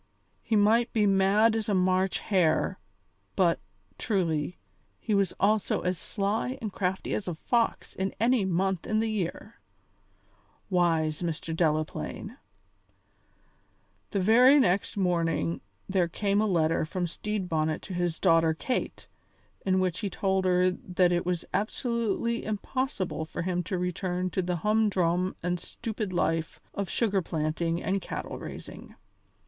He 0.41 0.55
might 0.55 0.91
be 0.93 1.05
mad 1.05 1.55
as 1.55 1.69
a 1.69 1.75
March 1.75 2.21
hare, 2.21 2.79
but, 3.35 3.59
truly, 3.99 4.57
he 4.99 5.13
was 5.13 5.31
also 5.39 5.81
as 5.81 5.95
sly 5.99 6.57
and 6.59 6.73
crafty 6.73 7.13
as 7.13 7.27
a 7.27 7.35
fox 7.35 7.93
in 7.93 8.11
any 8.19 8.43
month 8.43 8.87
in 8.87 8.97
the 8.97 9.11
year. 9.11 9.59
Wise 10.71 11.21
Mr. 11.21 11.55
Delaplaine! 11.55 12.37
The 14.09 14.19
very 14.19 14.57
next 14.59 14.97
morning 14.97 15.61
there 15.87 16.07
came 16.07 16.41
a 16.41 16.47
letter 16.47 16.83
from 16.83 17.05
Stede 17.05 17.47
Bonnet 17.47 17.83
to 17.83 17.93
his 17.93 18.19
daughter 18.19 18.55
Kate, 18.55 19.07
in 19.67 19.79
which 19.79 19.99
he 19.99 20.09
told 20.09 20.45
her 20.45 20.71
that 20.71 21.11
it 21.11 21.27
was 21.27 21.45
absolutely 21.53 22.43
impossible 22.43 23.23
for 23.23 23.43
him 23.43 23.61
to 23.65 23.77
return 23.77 24.31
to 24.31 24.41
the 24.41 24.55
humdrum 24.65 25.35
and 25.43 25.59
stupid 25.59 26.11
life 26.11 26.59
of 26.73 26.89
sugar 26.89 27.21
planting 27.21 27.83
and 27.83 28.01
cattle 28.01 28.39
raising. 28.39 28.95